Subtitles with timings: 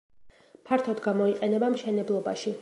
[0.69, 2.57] ფართოდ გამოიყენება მშენებლობაში.